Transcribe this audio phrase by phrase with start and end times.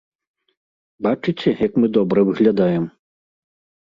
[1.07, 2.93] Бачыце, як мы добра выглядаем?